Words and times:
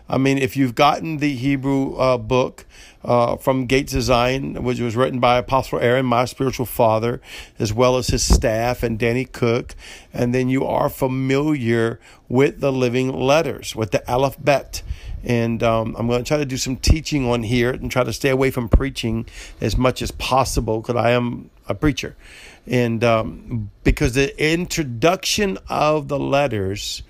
I 0.08 0.18
mean, 0.18 0.38
if 0.38 0.56
you've 0.56 0.74
gotten 0.74 1.16
the 1.16 1.34
Hebrew 1.34 1.96
uh, 1.96 2.16
book 2.16 2.64
uh, 3.04 3.36
from 3.36 3.66
Gates 3.66 3.92
Zion, 3.92 4.62
which 4.62 4.78
was 4.78 4.94
written 4.94 5.18
by 5.18 5.38
Apostle 5.38 5.80
Aaron, 5.80 6.06
my 6.06 6.24
spiritual 6.26 6.66
father, 6.66 7.20
as 7.58 7.72
well 7.72 7.96
as 7.96 8.08
his 8.08 8.22
staff 8.22 8.82
and 8.82 8.98
Danny 8.98 9.24
Cook, 9.24 9.74
and 10.12 10.34
then 10.34 10.48
you 10.48 10.64
are 10.64 10.88
familiar 10.88 11.98
with 12.28 12.60
the 12.60 12.72
living 12.72 13.12
letters, 13.12 13.74
with 13.74 13.90
the 13.90 14.08
alphabet. 14.08 14.82
And 15.24 15.60
um, 15.64 15.96
I'm 15.98 16.06
going 16.06 16.22
to 16.22 16.28
try 16.28 16.36
to 16.36 16.44
do 16.44 16.56
some 16.56 16.76
teaching 16.76 17.28
on 17.28 17.42
here 17.42 17.70
and 17.70 17.90
try 17.90 18.04
to 18.04 18.12
stay 18.12 18.30
away 18.30 18.52
from 18.52 18.68
preaching 18.68 19.26
as 19.60 19.76
much 19.76 20.02
as 20.02 20.12
possible 20.12 20.80
because 20.80 20.94
I 20.94 21.10
am 21.10 21.50
a 21.68 21.74
preacher. 21.74 22.16
And 22.64 23.02
um, 23.02 23.70
because 23.82 24.14
the 24.14 24.40
introduction 24.42 25.58
of 25.68 26.06
the 26.06 26.18
letters 26.18 27.02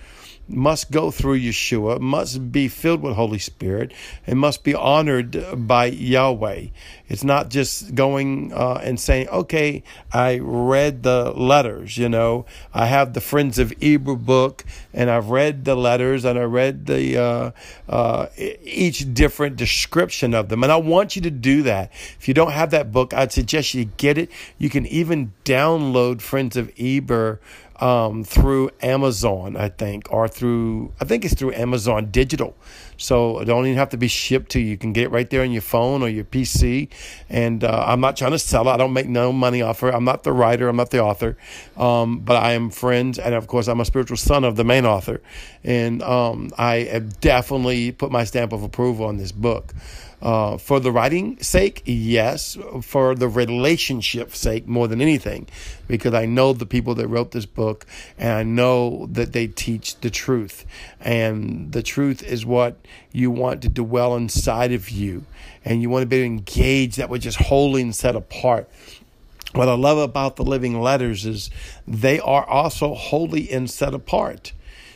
must 0.49 0.91
go 0.91 1.11
through 1.11 1.39
Yeshua, 1.39 2.01
must 2.01 2.53
be 2.53 2.69
filled 2.69 3.03
with 3.03 3.15
Holy 3.15 3.39
Spirit, 3.39 3.93
and 4.27 4.39
must 4.39 4.65
be 4.65 4.75
honored 4.75 5.67
by 5.67 5.87
Yahweh. 5.87 6.67
It's 7.09 7.25
not 7.25 7.51
just 7.51 7.95
going 7.95 8.53
uh, 8.53 8.81
and 8.83 8.99
saying, 8.99 9.29
okay, 9.29 9.83
I 10.13 10.39
read 10.39 11.03
the 11.03 11.33
letters, 11.33 11.97
you 11.97 12.09
know, 12.09 12.47
I 12.75 12.87
have 12.87 13.13
the 13.13 13.21
Friends 13.21 13.59
of 13.59 13.73
Hebrew 13.81 14.17
book, 14.17 14.65
and 14.93 15.11
I've 15.11 15.31
read 15.31 15.65
the 15.65 15.77
letters, 15.77 16.25
and 16.25 16.39
I 16.39 16.43
read 16.43 16.87
the 16.87 17.17
uh, 17.17 17.51
uh, 17.89 18.27
each 18.37 19.13
different 19.15 19.57
description 19.57 20.35
of 20.35 20.49
them. 20.49 20.63
And 20.63 20.73
I 20.73 20.77
want 20.77 21.17
you 21.17 21.23
to 21.23 21.31
do 21.31 21.63
that. 21.63 21.93
If 22.19 22.29
you 22.29 22.35
don't 22.35 22.53
have 22.53 22.71
that 22.71 22.93
book, 22.93 23.15
I'd 23.15 23.33
suggest 23.33 23.75
you 23.75 23.85
get 23.85 24.19
it. 24.19 24.31
You 24.59 24.71
can 24.71 24.87
even 24.87 25.33
download 25.45 26.21
Friends 26.21 26.57
of 26.57 26.73
Eber 26.79 27.41
um, 27.81 28.25
through 28.25 28.71
Amazon, 28.81 29.57
I 29.57 29.69
think, 29.69 30.13
or 30.13 30.29
through, 30.29 30.93
I 31.01 31.05
think 31.05 31.25
it's 31.25 31.35
through 31.35 31.53
Amazon 31.53 32.11
Digital. 32.11 32.57
So 32.97 33.41
it 33.41 33.45
don't 33.45 33.67
even 33.67 33.77
have 33.77 33.91
to 33.91 33.97
be 33.97 34.09
shipped 34.09 34.53
to 34.53 34.61
you. 34.61 34.67
You 34.67 34.79
can 34.79 34.93
get 34.93 35.05
it 35.05 35.11
right 35.11 35.29
there 35.29 35.43
on 35.43 35.51
your 35.53 35.63
phone 35.63 36.03
or 36.03 36.09
your 36.09 36.25
PC. 36.25 36.89
And 37.29 37.63
uh, 37.63 37.85
I'm 37.87 38.01
not 38.01 38.17
trying 38.17 38.31
to 38.31 38.39
sell 38.39 38.69
it. 38.69 38.73
I 38.73 38.77
don't 38.77 38.93
make 38.93 39.09
no 39.09 39.33
money 39.33 39.63
off 39.63 39.83
it. 39.83 39.95
I'm 39.95 40.05
not 40.05 40.23
the 40.23 40.33
writer. 40.33 40.69
I'm 40.69 40.77
not 40.77 40.91
the 40.91 41.01
author. 41.03 41.37
Um, 41.77 42.21
but 42.21 42.37
I 42.37 42.53
am 42.53 42.71
friends. 42.71 43.19
And 43.19 43.35
of 43.35 43.47
course, 43.47 43.69
I'm 43.69 43.81
a 43.81 43.85
spiritual 43.85 44.17
son 44.17 44.45
of 44.45 44.57
the 44.57 44.65
main 44.65 44.87
author. 44.87 45.21
And 45.63 46.03
um, 46.03 46.51
I 46.57 46.85
have 46.85 47.21
definitely 47.21 47.93
put 47.93 48.11
my 48.11 48.25
stamp 48.25 48.53
of 48.53 48.63
approval 48.63 49.07
on 49.07 49.19
this 49.19 49.33
book. 49.33 49.75
Uh, 50.23 50.57
for 50.57 50.81
the 50.81 50.91
writing 50.91 51.39
sake, 51.43 51.83
yes. 51.85 52.57
For 52.81 53.15
the 53.15 53.29
relationship 53.29 54.35
sake, 54.35 54.67
more 54.67 54.89
than 54.89 55.03
anything, 55.03 55.47
because 55.87 56.15
I 56.15 56.25
know 56.25 56.55
the 56.55 56.65
people 56.65 56.95
that 56.95 57.07
wrote 57.07 57.33
this 57.33 57.47
book, 57.47 57.87
and 58.17 58.33
I 58.33 58.43
know 58.43 59.07
that 59.13 59.33
they 59.33 59.47
teach 59.47 60.01
the 60.01 60.09
truth, 60.09 60.65
and 61.01 61.71
the 61.73 61.83
truth 61.83 62.23
is 62.23 62.47
what 62.47 62.79
you 63.13 63.31
want 63.31 63.61
to 63.63 63.69
dwell 63.69 64.17
inside 64.17 64.73
of 64.73 64.89
you, 64.89 65.25
and 65.65 65.83
you 65.83 65.91
want 65.91 66.03
to 66.03 66.07
be 66.07 66.25
engaged 66.25 66.97
that 66.97 67.11
which 67.11 67.27
is 67.27 67.37
holy 67.37 67.83
and 67.83 67.95
set 67.95 68.17
apart. 68.17 68.71
What 69.53 69.69
I 69.69 69.75
love 69.75 69.99
about 69.99 70.37
the 70.37 70.45
living 70.45 70.81
letters 70.81 71.25
is 71.25 71.51
they 71.87 72.19
are 72.21 72.45
also 72.45 72.95
holy 72.95 73.51
and 73.51 73.71
set 73.71 73.95
apart. 73.95 74.53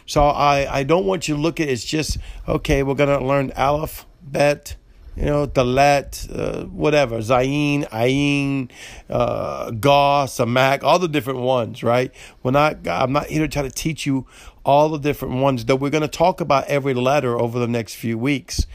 So 0.06 0.24
I, 0.24 0.78
I 0.78 0.82
don't 0.82 1.06
want 1.06 1.28
you 1.28 1.36
to 1.36 1.40
look 1.40 1.60
at 1.60 1.68
it 1.68 1.72
as 1.72 1.84
just, 1.84 2.18
okay, 2.48 2.82
we're 2.82 2.94
going 2.94 3.16
to 3.16 3.24
learn 3.24 3.52
Aleph, 3.56 4.06
Bet, 4.22 4.76
you 5.16 5.26
know, 5.26 5.46
Dalet, 5.46 6.28
uh, 6.36 6.66
whatever, 6.66 7.18
Zayin, 7.18 7.88
Ayin, 7.90 8.70
uh, 9.08 9.70
Ga, 9.70 10.26
Samak, 10.26 10.82
all 10.82 10.98
the 10.98 11.08
different 11.08 11.40
ones, 11.40 11.82
right? 11.82 12.12
We're 12.42 12.52
not, 12.52 12.86
I'm 12.86 13.12
not 13.12 13.26
here 13.26 13.42
to 13.42 13.48
try 13.48 13.62
to 13.62 13.70
teach 13.70 14.06
you 14.06 14.26
all 14.64 14.88
the 14.88 14.98
different 14.98 15.34
ones, 15.34 15.64
though 15.64 15.74
we're 15.76 15.90
going 15.90 16.02
to 16.02 16.08
talk 16.08 16.40
about 16.40 16.66
every 16.66 16.94
letter 16.94 17.38
over 17.38 17.58
the 17.58 17.68
next 17.68 17.94
few 17.94 18.18
weeks 18.18 18.66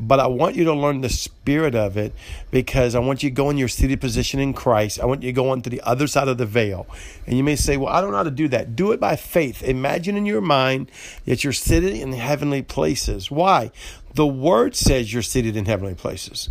but 0.00 0.20
I 0.20 0.26
want 0.26 0.56
you 0.56 0.64
to 0.64 0.74
learn 0.74 1.00
the 1.00 1.08
spirit 1.08 1.74
of 1.74 1.96
it 1.96 2.12
because 2.50 2.94
I 2.94 3.00
want 3.00 3.22
you 3.22 3.30
to 3.30 3.34
go 3.34 3.50
in 3.50 3.58
your 3.58 3.68
seated 3.68 4.00
position 4.00 4.40
in 4.40 4.52
Christ. 4.52 5.00
I 5.00 5.06
want 5.06 5.22
you 5.22 5.28
to 5.28 5.34
go 5.34 5.50
on 5.50 5.62
to 5.62 5.70
the 5.70 5.80
other 5.82 6.06
side 6.06 6.28
of 6.28 6.38
the 6.38 6.46
veil. 6.46 6.86
And 7.26 7.36
you 7.36 7.44
may 7.44 7.56
say, 7.56 7.76
Well, 7.76 7.92
I 7.92 8.00
don't 8.00 8.10
know 8.10 8.18
how 8.18 8.22
to 8.22 8.30
do 8.30 8.48
that. 8.48 8.76
Do 8.76 8.92
it 8.92 9.00
by 9.00 9.16
faith. 9.16 9.62
Imagine 9.62 10.16
in 10.16 10.26
your 10.26 10.40
mind 10.40 10.90
that 11.24 11.44
you're 11.44 11.52
sitting 11.52 12.00
in 12.00 12.12
heavenly 12.12 12.62
places. 12.62 13.30
Why? 13.30 13.70
The 14.14 14.26
word 14.26 14.74
says 14.74 15.12
you're 15.12 15.22
seated 15.22 15.56
in 15.56 15.66
heavenly 15.66 15.94
places. 15.94 16.50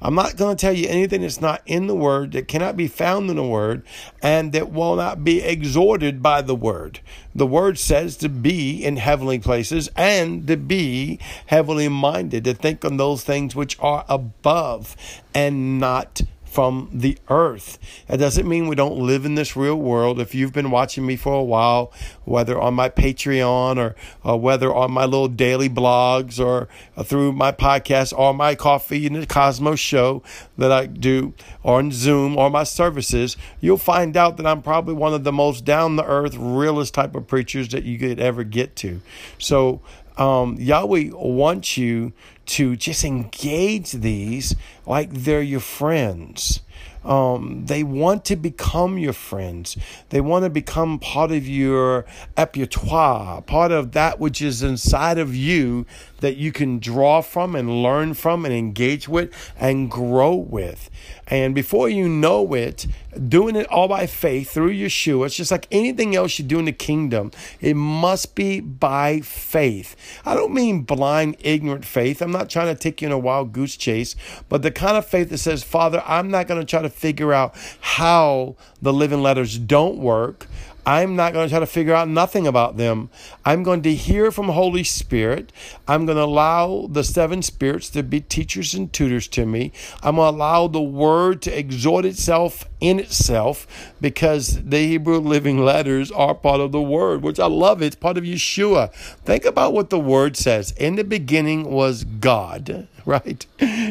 I'm 0.00 0.14
not 0.14 0.36
going 0.36 0.56
to 0.56 0.60
tell 0.60 0.72
you 0.72 0.86
anything 0.88 1.22
that's 1.22 1.40
not 1.40 1.62
in 1.66 1.88
the 1.88 1.94
Word, 1.94 2.32
that 2.32 2.46
cannot 2.46 2.76
be 2.76 2.86
found 2.86 3.30
in 3.30 3.36
the 3.36 3.44
Word, 3.44 3.82
and 4.22 4.52
that 4.52 4.70
will 4.70 4.94
not 4.94 5.24
be 5.24 5.42
exhorted 5.42 6.22
by 6.22 6.40
the 6.42 6.54
Word. 6.54 7.00
The 7.34 7.46
Word 7.46 7.78
says 7.78 8.16
to 8.18 8.28
be 8.28 8.84
in 8.84 8.96
heavenly 8.96 9.38
places 9.38 9.90
and 9.96 10.46
to 10.46 10.56
be 10.56 11.18
heavenly 11.46 11.88
minded, 11.88 12.44
to 12.44 12.54
think 12.54 12.84
on 12.84 12.96
those 12.96 13.24
things 13.24 13.56
which 13.56 13.76
are 13.80 14.04
above 14.08 14.94
and 15.34 15.80
not 15.80 16.22
from 16.48 16.88
the 16.92 17.18
earth. 17.28 17.78
That 18.06 18.18
doesn't 18.18 18.48
mean 18.48 18.68
we 18.68 18.74
don't 18.74 18.98
live 18.98 19.24
in 19.24 19.34
this 19.34 19.56
real 19.56 19.76
world. 19.76 20.18
If 20.18 20.34
you've 20.34 20.52
been 20.52 20.70
watching 20.70 21.06
me 21.06 21.16
for 21.16 21.34
a 21.34 21.42
while, 21.42 21.92
whether 22.24 22.58
on 22.58 22.74
my 22.74 22.88
Patreon 22.88 23.76
or, 23.76 23.94
or 24.24 24.40
whether 24.40 24.74
on 24.74 24.90
my 24.90 25.04
little 25.04 25.28
daily 25.28 25.68
blogs 25.68 26.44
or, 26.44 26.68
or 26.96 27.04
through 27.04 27.32
my 27.32 27.52
podcast 27.52 28.16
or 28.16 28.32
my 28.32 28.54
Coffee 28.54 29.06
in 29.06 29.12
the 29.12 29.26
Cosmos 29.26 29.78
show 29.78 30.22
that 30.56 30.72
I 30.72 30.86
do, 30.86 31.34
on 31.64 31.92
Zoom 31.92 32.36
or 32.36 32.50
my 32.50 32.64
services, 32.64 33.36
you'll 33.60 33.76
find 33.76 34.16
out 34.16 34.36
that 34.38 34.46
I'm 34.46 34.62
probably 34.62 34.94
one 34.94 35.14
of 35.14 35.24
the 35.24 35.32
most 35.32 35.64
down 35.64 35.96
the 35.96 36.04
earth, 36.04 36.34
realist 36.36 36.94
type 36.94 37.14
of 37.14 37.26
preachers 37.26 37.68
that 37.68 37.84
you 37.84 37.98
could 37.98 38.18
ever 38.18 38.42
get 38.42 38.74
to. 38.76 39.00
So 39.38 39.80
um, 40.18 40.56
Yahweh 40.58 41.10
wants 41.12 41.76
you 41.76 42.12
to 42.46 42.76
just 42.76 43.04
engage 43.04 43.92
these 43.92 44.54
like 44.86 45.12
they're 45.12 45.42
your 45.42 45.60
friends. 45.60 46.62
Um, 47.08 47.64
they 47.64 47.82
want 47.82 48.26
to 48.26 48.36
become 48.36 48.98
your 48.98 49.14
friends. 49.14 49.78
They 50.10 50.20
want 50.20 50.44
to 50.44 50.50
become 50.50 50.98
part 50.98 51.32
of 51.32 51.48
your 51.48 52.04
repertoire, 52.36 53.40
part 53.40 53.72
of 53.72 53.92
that 53.92 54.20
which 54.20 54.42
is 54.42 54.62
inside 54.62 55.16
of 55.18 55.34
you 55.34 55.86
that 56.20 56.36
you 56.36 56.52
can 56.52 56.78
draw 56.78 57.20
from 57.22 57.54
and 57.54 57.82
learn 57.82 58.12
from 58.12 58.44
and 58.44 58.54
engage 58.54 59.08
with 59.08 59.32
and 59.58 59.90
grow 59.90 60.34
with. 60.34 60.90
And 61.26 61.54
before 61.54 61.88
you 61.88 62.08
know 62.08 62.54
it, 62.54 62.86
doing 63.28 63.56
it 63.56 63.66
all 63.68 63.88
by 63.88 64.06
faith 64.06 64.50
through 64.50 64.74
Yeshua, 64.74 65.26
it's 65.26 65.36
just 65.36 65.50
like 65.50 65.66
anything 65.70 66.16
else 66.16 66.38
you 66.38 66.44
do 66.44 66.58
in 66.58 66.64
the 66.64 66.72
kingdom. 66.72 67.30
It 67.60 67.74
must 67.74 68.34
be 68.34 68.60
by 68.60 69.20
faith. 69.20 69.96
I 70.24 70.34
don't 70.34 70.52
mean 70.52 70.82
blind, 70.82 71.36
ignorant 71.40 71.84
faith. 71.84 72.20
I'm 72.20 72.32
not 72.32 72.50
trying 72.50 72.74
to 72.74 72.80
take 72.80 73.00
you 73.00 73.06
in 73.06 73.12
a 73.12 73.18
wild 73.18 73.52
goose 73.52 73.76
chase, 73.76 74.16
but 74.48 74.62
the 74.62 74.70
kind 74.70 74.96
of 74.96 75.06
faith 75.06 75.30
that 75.30 75.38
says, 75.38 75.62
Father, 75.62 76.02
I'm 76.06 76.30
not 76.30 76.48
going 76.48 76.60
to 76.60 76.66
try 76.66 76.82
to 76.82 76.90
figure 76.98 77.32
out 77.32 77.54
how 77.80 78.56
the 78.82 78.92
living 78.92 79.22
letters 79.22 79.58
don't 79.58 79.98
work. 79.98 80.46
I'm 80.88 81.16
not 81.16 81.34
going 81.34 81.46
to 81.46 81.50
try 81.50 81.60
to 81.60 81.66
figure 81.66 81.92
out 81.92 82.08
nothing 82.08 82.46
about 82.46 82.78
them. 82.78 83.10
I'm 83.44 83.62
going 83.62 83.82
to 83.82 83.94
hear 83.94 84.32
from 84.32 84.48
Holy 84.48 84.82
Spirit. 84.82 85.52
I'm 85.86 86.06
going 86.06 86.16
to 86.16 86.24
allow 86.24 86.86
the 86.90 87.04
seven 87.04 87.42
spirits 87.42 87.90
to 87.90 88.02
be 88.02 88.22
teachers 88.22 88.72
and 88.72 88.90
tutors 88.90 89.28
to 89.28 89.44
me. 89.44 89.70
I'm 90.02 90.16
going 90.16 90.32
to 90.32 90.38
allow 90.38 90.66
the 90.66 90.80
word 90.80 91.42
to 91.42 91.50
exhort 91.50 92.06
itself 92.06 92.64
in 92.80 93.00
itself 93.00 93.66
because 94.00 94.64
the 94.64 94.78
Hebrew 94.78 95.18
living 95.18 95.62
letters 95.62 96.10
are 96.10 96.34
part 96.34 96.60
of 96.60 96.72
the 96.72 96.80
word, 96.80 97.20
which 97.20 97.38
I 97.38 97.48
love. 97.48 97.82
It's 97.82 97.94
part 97.94 98.16
of 98.16 98.24
Yeshua. 98.24 98.90
Think 99.26 99.44
about 99.44 99.74
what 99.74 99.90
the 99.90 100.00
word 100.00 100.38
says. 100.38 100.72
In 100.78 100.96
the 100.96 101.04
beginning 101.04 101.70
was 101.70 102.04
God 102.04 102.88
right? 103.08 103.46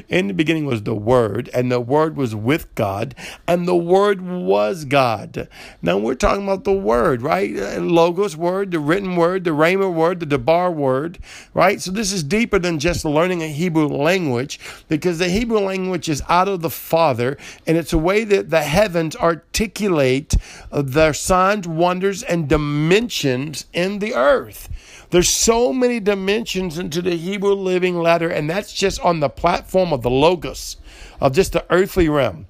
In 0.09 0.27
the 0.27 0.33
beginning 0.35 0.65
was 0.65 0.83
the 0.83 0.93
Word, 0.93 1.49
and 1.51 1.71
the 1.71 1.81
Word 1.81 2.15
was 2.15 2.35
with 2.35 2.73
God, 2.75 3.15
and 3.47 3.67
the 3.67 3.75
Word 3.75 4.21
was 4.21 4.85
God. 4.85 5.47
Now 5.81 5.97
we're 5.97 6.13
talking 6.13 6.43
about 6.43 6.65
the 6.65 6.71
Word, 6.87 7.21
right? 7.21 7.53
Uh, 7.53 7.81
logos 7.81 8.37
word, 8.37 8.71
the 8.71 8.79
written 8.79 9.17
word, 9.17 9.43
the 9.43 9.49
Rhema 9.49 9.93
word, 9.93 10.21
the 10.21 10.25
Debar 10.25 10.71
word, 10.71 11.19
right? 11.53 11.81
So 11.81 11.91
this 11.91 12.13
is 12.13 12.23
deeper 12.23 12.59
than 12.59 12.79
just 12.79 13.03
learning 13.03 13.43
a 13.43 13.49
Hebrew 13.49 13.87
language, 13.87 14.57
because 14.87 15.19
the 15.19 15.27
Hebrew 15.27 15.59
language 15.59 16.07
is 16.07 16.23
out 16.29 16.47
of 16.47 16.61
the 16.61 16.69
Father, 16.69 17.37
and 17.67 17.75
it's 17.75 17.91
a 17.91 17.97
way 17.97 18.23
that 18.23 18.51
the 18.51 18.63
heavens 18.63 19.17
articulate 19.17 20.35
uh, 20.71 20.81
their 20.81 21.13
signs, 21.13 21.67
wonders, 21.67 22.23
and 22.23 22.47
dimensions 22.47 23.65
in 23.73 23.99
the 23.99 24.13
earth. 24.15 24.69
There's 25.09 25.29
so 25.29 25.73
many 25.73 25.99
dimensions 25.99 26.77
into 26.77 27.01
the 27.01 27.17
Hebrew 27.17 27.53
living 27.53 27.97
letter, 27.97 28.29
and 28.29 28.49
that's 28.49 28.71
just 28.71 29.01
on 29.01 29.19
the 29.19 29.29
platform 29.29 29.91
of 29.91 30.03
the 30.03 30.09
Logos, 30.09 30.77
of 31.19 31.33
just 31.33 31.51
the 31.51 31.65
earthly 31.69 32.07
realm. 32.07 32.47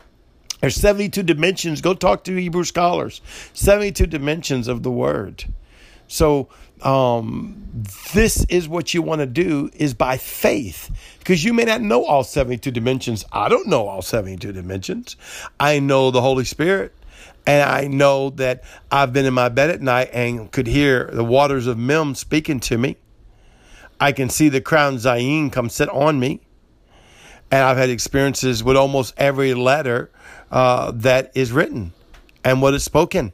There's 0.62 0.76
72 0.76 1.24
dimensions. 1.24 1.82
Go 1.82 1.94
talk 1.94 2.24
to 2.26 2.36
Hebrew 2.36 2.64
scholars. 2.64 3.22
72 3.54 4.08
dimensions 4.08 4.68
of 4.68 4.84
the 4.84 4.92
word. 4.92 5.46
So 6.08 6.50
um, 6.82 7.70
this 8.14 8.46
is 8.46 8.68
what 8.68 8.94
you 8.94 9.02
want 9.02 9.20
to 9.20 9.26
do 9.26 9.70
is 9.74 9.94
by 9.94 10.18
faith 10.18 10.90
because 11.20 11.44
you 11.44 11.54
may 11.54 11.66
not 11.66 11.82
know 11.82 12.06
all 12.06 12.24
72 12.24 12.72
dimensions. 12.72 13.26
I 13.32 13.50
don't 13.50 13.68
know 13.68 13.88
all 13.88 14.02
72 14.02 14.52
dimensions. 14.52 15.16
I 15.60 15.80
know 15.80 16.12
the 16.12 16.22
Holy 16.22 16.46
Spirit. 16.46 16.94
And 17.46 17.64
I 17.64 17.88
know 17.88 18.32
that 18.32 18.66
I've 18.92 19.14
been 19.14 19.26
in 19.26 19.34
my 19.34 19.48
bed 19.48 19.70
at 19.70 19.82
night 19.82 20.10
and 20.12 20.52
could 20.52 20.68
hear 20.68 21.10
the 21.14 21.24
waters 21.24 21.66
of 21.66 21.78
Mem 21.78 22.14
speaking 22.14 22.60
to 22.62 22.78
me. 22.78 22.98
I 24.02 24.12
can 24.12 24.30
see 24.30 24.50
the 24.50 24.60
crown 24.60 24.98
Zayin 24.98 25.50
come 25.52 25.70
sit 25.70 25.88
on 25.90 26.20
me. 26.20 26.42
And 27.50 27.64
I've 27.64 27.78
had 27.78 27.90
experiences 27.90 28.64
with 28.64 28.76
almost 28.76 29.14
every 29.18 29.54
letter 29.54 30.12
uh, 30.52 30.92
that 30.96 31.32
is 31.36 31.52
written 31.52 31.94
and 32.44 32.62
what 32.62 32.74
is 32.74 32.84
spoken. 32.84 33.32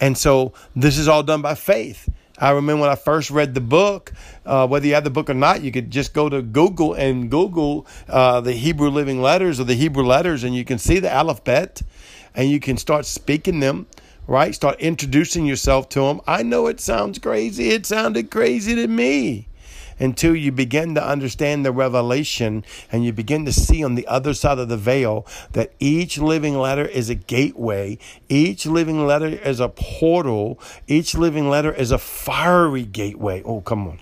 And 0.00 0.16
so 0.16 0.52
this 0.74 0.98
is 0.98 1.08
all 1.08 1.22
done 1.22 1.42
by 1.42 1.54
faith. 1.54 2.08
I 2.40 2.50
remember 2.50 2.82
when 2.82 2.90
I 2.90 2.94
first 2.94 3.30
read 3.30 3.54
the 3.54 3.60
book, 3.60 4.12
uh, 4.46 4.66
whether 4.68 4.86
you 4.86 4.94
have 4.94 5.02
the 5.02 5.10
book 5.10 5.28
or 5.28 5.34
not, 5.34 5.62
you 5.62 5.72
could 5.72 5.90
just 5.90 6.12
go 6.12 6.28
to 6.28 6.40
Google 6.40 6.94
and 6.94 7.28
Google 7.30 7.84
uh, 8.08 8.40
the 8.40 8.52
Hebrew 8.52 8.90
Living 8.90 9.20
Letters 9.20 9.58
or 9.58 9.64
the 9.64 9.74
Hebrew 9.74 10.04
letters, 10.04 10.44
and 10.44 10.54
you 10.54 10.64
can 10.64 10.78
see 10.78 11.00
the 11.00 11.10
alphabet 11.10 11.82
and 12.36 12.48
you 12.48 12.60
can 12.60 12.76
start 12.76 13.06
speaking 13.06 13.58
them, 13.58 13.88
right? 14.28 14.54
Start 14.54 14.78
introducing 14.78 15.46
yourself 15.46 15.88
to 15.90 16.00
them. 16.02 16.20
I 16.28 16.44
know 16.44 16.68
it 16.68 16.78
sounds 16.78 17.18
crazy. 17.18 17.70
It 17.70 17.86
sounded 17.86 18.30
crazy 18.30 18.76
to 18.76 18.86
me 18.86 19.47
until 19.98 20.34
you 20.34 20.52
begin 20.52 20.94
to 20.94 21.04
understand 21.04 21.64
the 21.64 21.72
revelation 21.72 22.64
and 22.90 23.04
you 23.04 23.12
begin 23.12 23.44
to 23.44 23.52
see 23.52 23.82
on 23.82 23.94
the 23.94 24.06
other 24.06 24.34
side 24.34 24.58
of 24.58 24.68
the 24.68 24.76
veil 24.76 25.26
that 25.52 25.72
each 25.78 26.18
living 26.18 26.58
letter 26.58 26.84
is 26.84 27.10
a 27.10 27.14
gateway, 27.14 27.98
each 28.28 28.66
living 28.66 29.06
letter 29.06 29.28
is 29.28 29.60
a 29.60 29.68
portal, 29.68 30.60
each 30.86 31.14
living 31.14 31.48
letter 31.48 31.72
is 31.72 31.90
a 31.90 31.98
fiery 31.98 32.84
gateway. 32.84 33.42
Oh, 33.44 33.60
come 33.60 33.88
on. 33.88 33.98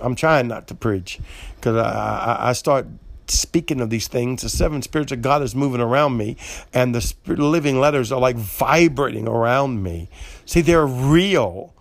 I'm 0.00 0.14
trying 0.14 0.48
not 0.48 0.68
to 0.68 0.74
preach 0.74 1.18
because 1.56 1.76
I, 1.76 1.90
I, 1.90 2.48
I 2.50 2.52
start 2.52 2.86
speaking 3.30 3.80
of 3.80 3.90
these 3.90 4.08
things. 4.08 4.42
The 4.42 4.48
seven 4.48 4.82
spirits 4.82 5.12
of 5.12 5.22
God 5.22 5.42
is 5.42 5.54
moving 5.54 5.80
around 5.80 6.16
me, 6.16 6.36
and 6.72 6.94
the 6.94 7.14
living 7.26 7.80
letters 7.80 8.12
are 8.12 8.20
like 8.20 8.36
vibrating 8.36 9.28
around 9.28 9.82
me. 9.82 10.08
See, 10.44 10.60
they're 10.60 10.86
real. 10.86 11.74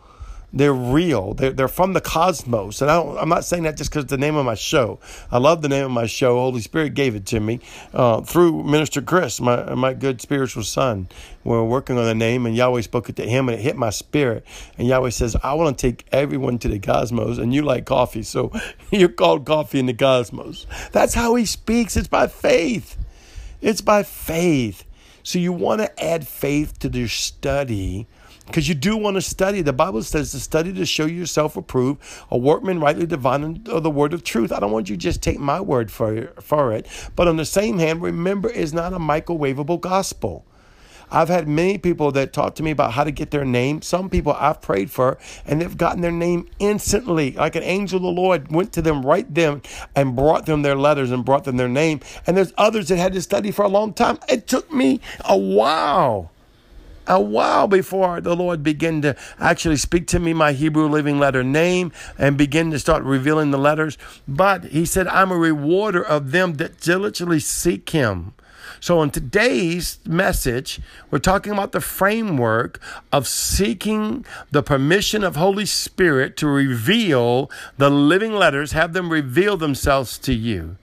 They're 0.53 0.73
real. 0.73 1.33
They're, 1.33 1.51
they're 1.51 1.67
from 1.67 1.91
the 1.91 1.99
cosmos. 1.99 2.81
And 2.81 2.89
I 2.89 3.01
am 3.21 3.27
not 3.27 3.43
saying 3.43 3.63
that 3.63 3.75
just 3.75 3.91
because 3.91 4.05
the 4.05 4.17
name 4.17 4.35
of 4.35 4.45
my 4.45 4.55
show. 4.55 4.99
I 5.29 5.39
love 5.39 5.61
the 5.61 5.67
name 5.67 5.83
of 5.83 5.91
my 5.91 6.05
show. 6.05 6.37
Holy 6.37 6.61
Spirit 6.61 6.93
gave 6.93 7.15
it 7.15 7.25
to 7.27 7.39
me 7.41 7.59
uh, 7.93 8.21
through 8.21 8.63
Minister 8.63 9.01
Chris, 9.01 9.41
my, 9.41 9.75
my 9.75 9.93
good 9.93 10.21
spiritual 10.21 10.63
son. 10.63 11.09
We 11.43 11.53
are 11.53 11.65
working 11.65 11.97
on 11.97 12.05
the 12.05 12.15
name, 12.15 12.45
and 12.45 12.55
Yahweh 12.55 12.81
spoke 12.81 13.09
it 13.09 13.17
to 13.17 13.27
him, 13.27 13.49
and 13.49 13.59
it 13.59 13.61
hit 13.61 13.75
my 13.75 13.89
spirit. 13.89 14.45
And 14.77 14.87
Yahweh 14.87 15.09
says, 15.09 15.35
I 15.43 15.53
want 15.53 15.77
to 15.77 15.81
take 15.81 16.05
everyone 16.13 16.59
to 16.59 16.69
the 16.69 16.79
cosmos, 16.79 17.37
and 17.37 17.53
you 17.53 17.61
like 17.61 17.85
coffee. 17.85 18.23
So 18.23 18.51
you're 18.91 19.09
called 19.09 19.45
coffee 19.45 19.79
in 19.79 19.85
the 19.85 19.93
cosmos. 19.93 20.65
That's 20.93 21.13
how 21.13 21.35
he 21.35 21.45
speaks. 21.45 21.97
It's 21.97 22.07
by 22.07 22.27
faith. 22.27 22.97
It's 23.61 23.81
by 23.81 24.03
faith. 24.03 24.85
So 25.23 25.39
you 25.39 25.51
want 25.51 25.81
to 25.81 26.03
add 26.03 26.25
faith 26.25 26.79
to 26.79 26.89
your 26.89 27.09
study 27.09 28.07
because 28.47 28.67
you 28.67 28.75
do 28.75 28.97
want 28.97 29.15
to 29.15 29.21
study. 29.21 29.61
The 29.61 29.73
Bible 29.73 30.01
says 30.01 30.31
to 30.31 30.39
study 30.39 30.73
to 30.73 30.85
show 30.85 31.05
yourself 31.05 31.57
approved, 31.57 32.01
a 32.31 32.37
workman 32.37 32.79
rightly 32.79 33.05
dividing 33.05 33.61
the 33.63 33.91
word 33.91 34.13
of 34.13 34.23
truth. 34.23 34.51
I 34.51 34.59
don't 34.59 34.71
want 34.71 34.89
you 34.89 34.95
to 34.95 35.01
just 35.01 35.21
take 35.21 35.39
my 35.39 35.61
word 35.61 35.91
for, 35.91 36.27
for 36.41 36.73
it. 36.73 36.87
But 37.15 37.27
on 37.27 37.37
the 37.37 37.45
same 37.45 37.77
hand, 37.77 38.01
remember, 38.01 38.49
it's 38.49 38.73
not 38.73 38.93
a 38.93 38.99
microwavable 38.99 39.79
gospel. 39.81 40.45
I've 41.09 41.29
had 41.29 41.47
many 41.47 41.77
people 41.77 42.11
that 42.13 42.33
talk 42.33 42.55
to 42.55 42.63
me 42.63 42.71
about 42.71 42.91
how 42.93 43.03
to 43.03 43.11
get 43.11 43.31
their 43.31 43.45
name. 43.45 43.81
Some 43.81 44.09
people 44.09 44.33
I've 44.33 44.61
prayed 44.61 44.91
for 44.91 45.17
and 45.45 45.61
they've 45.61 45.77
gotten 45.77 46.01
their 46.01 46.11
name 46.11 46.49
instantly. 46.59 47.31
Like 47.31 47.55
an 47.55 47.63
angel 47.63 47.97
of 47.97 48.03
the 48.03 48.09
Lord 48.09 48.51
went 48.51 48.73
to 48.73 48.81
them 48.81 49.05
right 49.05 49.31
then 49.33 49.61
and 49.95 50.15
brought 50.15 50.45
them 50.45 50.63
their 50.63 50.75
letters 50.75 51.11
and 51.11 51.23
brought 51.23 51.45
them 51.45 51.55
their 51.55 51.69
name. 51.69 52.01
And 52.25 52.35
there's 52.35 52.53
others 52.57 52.89
that 52.89 52.97
had 52.97 53.13
to 53.13 53.21
study 53.21 53.51
for 53.51 53.63
a 53.63 53.69
long 53.69 53.93
time. 53.93 54.19
It 54.27 54.47
took 54.47 54.71
me 54.71 54.99
a 55.23 55.37
while 55.37 56.31
a 57.07 57.19
while 57.19 57.67
before 57.67 58.21
the 58.21 58.35
Lord 58.35 58.63
began 58.63 59.01
to 59.01 59.15
actually 59.39 59.77
speak 59.77 60.07
to 60.07 60.19
me 60.19 60.33
my 60.33 60.51
Hebrew 60.53 60.87
living 60.87 61.19
letter 61.19 61.43
name 61.43 61.91
and 62.17 62.37
begin 62.37 62.71
to 62.71 62.79
start 62.79 63.03
revealing 63.03 63.51
the 63.51 63.57
letters. 63.57 63.97
But 64.27 64.65
he 64.65 64.85
said, 64.85 65.07
I'm 65.07 65.31
a 65.31 65.37
rewarder 65.37 66.03
of 66.03 66.31
them 66.31 66.55
that 66.55 66.79
diligently 66.79 67.39
seek 67.39 67.89
him. 67.89 68.33
So, 68.79 69.01
in 69.01 69.09
today's 69.09 69.99
message, 70.05 70.79
we're 71.09 71.19
talking 71.19 71.51
about 71.51 71.71
the 71.71 71.81
framework 71.81 72.79
of 73.11 73.27
seeking 73.27 74.25
the 74.51 74.61
permission 74.61 75.23
of 75.23 75.35
Holy 75.35 75.65
Spirit 75.65 76.37
to 76.37 76.47
reveal 76.47 77.49
the 77.77 77.89
living 77.89 78.33
letters, 78.33 78.73
have 78.73 78.93
them 78.93 79.11
reveal 79.11 79.57
themselves 79.57 80.17
to 80.19 80.33
you. 80.33 80.77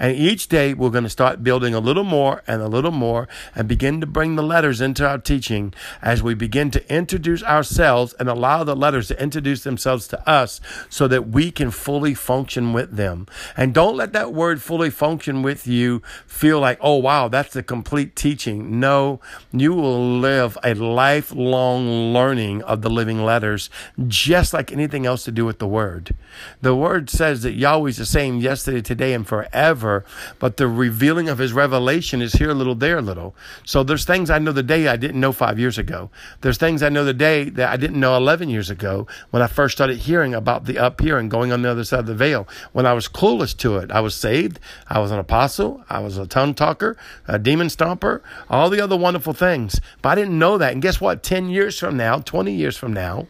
And 0.00 0.16
each 0.16 0.48
day 0.48 0.72
we're 0.72 0.88
going 0.88 1.04
to 1.04 1.10
start 1.10 1.44
building 1.44 1.74
a 1.74 1.78
little 1.78 2.04
more 2.04 2.42
and 2.46 2.62
a 2.62 2.68
little 2.68 2.90
more 2.90 3.28
and 3.54 3.68
begin 3.68 4.00
to 4.00 4.06
bring 4.06 4.34
the 4.34 4.42
letters 4.42 4.80
into 4.80 5.06
our 5.06 5.18
teaching 5.18 5.74
as 6.00 6.22
we 6.22 6.32
begin 6.32 6.70
to 6.70 6.92
introduce 6.92 7.42
ourselves 7.42 8.14
and 8.14 8.26
allow 8.26 8.64
the 8.64 8.74
letters 8.74 9.08
to 9.08 9.22
introduce 9.22 9.62
themselves 9.62 10.08
to 10.08 10.28
us 10.28 10.58
so 10.88 11.06
that 11.06 11.28
we 11.28 11.50
can 11.50 11.70
fully 11.70 12.14
function 12.14 12.72
with 12.72 12.96
them. 12.96 13.26
And 13.58 13.74
don't 13.74 13.94
let 13.94 14.14
that 14.14 14.32
word 14.32 14.62
fully 14.62 14.88
function 14.88 15.42
with 15.42 15.66
you 15.66 16.00
feel 16.26 16.60
like, 16.60 16.78
oh, 16.80 16.96
wow, 16.96 17.28
that's 17.28 17.52
the 17.52 17.62
complete 17.62 18.16
teaching. 18.16 18.80
No, 18.80 19.20
you 19.52 19.74
will 19.74 20.18
live 20.18 20.56
a 20.64 20.72
lifelong 20.72 22.14
learning 22.14 22.62
of 22.62 22.80
the 22.80 22.88
living 22.88 23.22
letters, 23.22 23.68
just 24.08 24.54
like 24.54 24.72
anything 24.72 25.04
else 25.04 25.24
to 25.24 25.32
do 25.32 25.44
with 25.44 25.58
the 25.58 25.68
word. 25.68 26.14
The 26.62 26.74
word 26.74 27.10
says 27.10 27.42
that 27.42 27.52
Yahweh's 27.52 27.98
the 27.98 28.06
same 28.06 28.38
yesterday, 28.38 28.80
today, 28.80 29.12
and 29.12 29.28
forever 29.28 29.89
but 30.38 30.56
the 30.56 30.68
revealing 30.68 31.28
of 31.28 31.38
his 31.38 31.52
revelation 31.52 32.22
is 32.22 32.32
here 32.34 32.50
a 32.50 32.54
little, 32.54 32.74
there 32.74 32.98
a 32.98 33.02
little. 33.02 33.34
So 33.64 33.82
there's 33.82 34.04
things 34.04 34.30
I 34.30 34.38
know 34.38 34.52
the 34.52 34.62
day 34.62 34.88
I 34.88 34.96
didn't 34.96 35.20
know 35.20 35.32
five 35.32 35.58
years 35.58 35.78
ago. 35.78 36.10
There's 36.40 36.58
things 36.58 36.82
I 36.82 36.88
know 36.88 37.04
the 37.04 37.14
day 37.14 37.50
that 37.50 37.68
I 37.70 37.76
didn't 37.76 38.00
know 38.00 38.16
11 38.16 38.48
years 38.48 38.70
ago 38.70 39.06
when 39.30 39.42
I 39.42 39.46
first 39.46 39.76
started 39.76 39.98
hearing 39.98 40.34
about 40.34 40.64
the 40.64 40.78
up 40.78 41.00
here 41.00 41.18
and 41.18 41.30
going 41.30 41.52
on 41.52 41.62
the 41.62 41.70
other 41.70 41.84
side 41.84 42.00
of 42.00 42.06
the 42.06 42.14
veil. 42.14 42.46
When 42.72 42.86
I 42.86 42.92
was 42.92 43.08
clueless 43.08 43.56
to 43.58 43.76
it, 43.78 43.90
I 43.90 44.00
was 44.00 44.14
saved. 44.14 44.58
I 44.88 44.98
was 44.98 45.10
an 45.10 45.18
apostle. 45.18 45.84
I 45.88 46.00
was 46.00 46.16
a 46.18 46.26
tongue 46.26 46.54
talker, 46.54 46.96
a 47.26 47.38
demon 47.38 47.68
stomper, 47.68 48.20
all 48.48 48.70
the 48.70 48.80
other 48.80 48.96
wonderful 48.96 49.32
things. 49.32 49.80
But 50.02 50.10
I 50.10 50.14
didn't 50.14 50.38
know 50.38 50.58
that. 50.58 50.72
And 50.72 50.82
guess 50.82 51.00
what? 51.00 51.22
10 51.22 51.48
years 51.48 51.78
from 51.78 51.96
now, 51.96 52.18
20 52.18 52.52
years 52.52 52.76
from 52.76 52.92
now, 52.92 53.26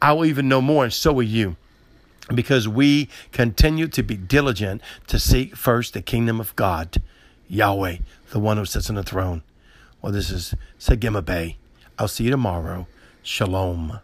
I 0.00 0.12
will 0.12 0.26
even 0.26 0.48
know 0.48 0.60
more, 0.60 0.84
and 0.84 0.92
so 0.92 1.12
will 1.12 1.24
you 1.24 1.56
because 2.34 2.68
we 2.68 3.08
continue 3.32 3.88
to 3.88 4.02
be 4.02 4.16
diligent 4.16 4.82
to 5.06 5.18
seek 5.18 5.56
first 5.56 5.94
the 5.94 6.02
kingdom 6.02 6.40
of 6.40 6.54
God, 6.56 7.02
Yahweh, 7.48 7.98
the 8.30 8.38
one 8.38 8.56
who 8.56 8.64
sits 8.64 8.88
on 8.88 8.96
the 8.96 9.02
throne. 9.02 9.42
Well, 10.02 10.12
this 10.12 10.30
is 10.30 10.54
Sagima. 10.78 11.56
I'll 11.98 12.08
see 12.08 12.24
you 12.24 12.30
tomorrow. 12.30 12.86
Shalom. 13.22 14.00